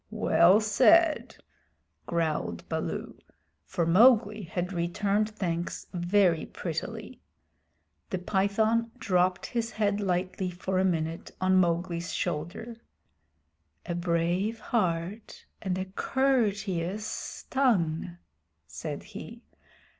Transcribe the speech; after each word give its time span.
"Well 0.09 0.59
said," 0.61 1.35
growled 2.07 2.67
Baloo, 2.67 3.19
for 3.65 3.85
Mowgli 3.85 4.41
had 4.41 4.73
returned 4.73 5.29
thanks 5.29 5.85
very 5.93 6.47
prettily. 6.47 7.21
The 8.09 8.17
Python 8.17 8.89
dropped 8.97 9.45
his 9.45 9.69
head 9.69 9.99
lightly 10.01 10.49
for 10.49 10.79
a 10.79 10.83
minute 10.83 11.29
on 11.39 11.55
Mowgli's 11.57 12.11
shoulder. 12.11 12.77
"A 13.85 13.93
brave 13.93 14.59
heart 14.59 15.45
and 15.61 15.77
a 15.77 15.85
courteous 15.85 17.45
tongue," 17.51 18.17
said 18.65 19.03
he. 19.03 19.43